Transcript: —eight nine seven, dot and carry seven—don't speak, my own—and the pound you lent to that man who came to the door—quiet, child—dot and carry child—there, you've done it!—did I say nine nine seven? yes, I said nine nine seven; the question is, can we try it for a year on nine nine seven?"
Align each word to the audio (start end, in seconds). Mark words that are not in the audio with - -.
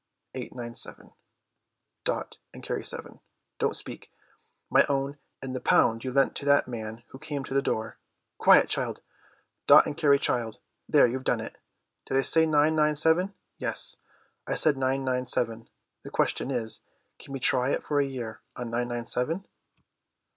—eight 0.33 0.55
nine 0.55 0.73
seven, 0.73 1.11
dot 2.05 2.37
and 2.55 2.63
carry 2.63 2.83
seven—don't 2.83 3.75
speak, 3.75 4.11
my 4.67 4.83
own—and 4.89 5.53
the 5.53 5.61
pound 5.61 6.03
you 6.03 6.11
lent 6.11 6.35
to 6.35 6.43
that 6.43 6.67
man 6.67 7.03
who 7.09 7.19
came 7.19 7.43
to 7.43 7.53
the 7.53 7.61
door—quiet, 7.61 8.67
child—dot 8.67 9.85
and 9.85 9.95
carry 9.95 10.17
child—there, 10.17 11.05
you've 11.05 11.23
done 11.23 11.39
it!—did 11.39 12.17
I 12.17 12.21
say 12.21 12.47
nine 12.47 12.75
nine 12.75 12.95
seven? 12.95 13.35
yes, 13.59 13.97
I 14.47 14.55
said 14.55 14.75
nine 14.75 15.05
nine 15.05 15.27
seven; 15.27 15.69
the 16.01 16.09
question 16.09 16.49
is, 16.49 16.81
can 17.19 17.31
we 17.31 17.39
try 17.39 17.69
it 17.69 17.83
for 17.83 17.99
a 17.99 18.03
year 18.07 18.41
on 18.55 18.71
nine 18.71 18.87
nine 18.87 19.05
seven?" 19.05 19.45